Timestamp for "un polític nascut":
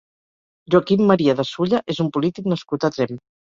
2.07-2.91